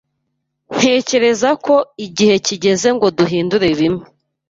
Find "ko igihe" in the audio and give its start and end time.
1.65-2.35